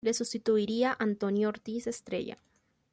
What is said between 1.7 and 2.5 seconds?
Estrella.